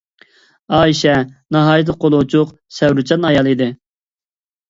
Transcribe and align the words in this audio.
ئائىشە 0.77 1.11
ناھايىتى 1.55 1.95
قولى 2.05 2.21
ئوچۇق، 2.23 2.55
سەۋرچان 2.77 3.27
ئايال 3.33 3.51
ئىدى. 3.53 3.67